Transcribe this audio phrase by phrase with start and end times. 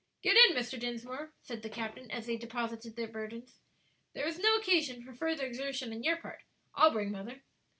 [0.23, 0.79] "Get in, Mr.
[0.79, 3.59] Dinsmore," said the captain, as they deposited their burdens;
[4.13, 6.39] "there is no occasion for further exertion on your part;
[6.73, 7.43] I'll bring mother."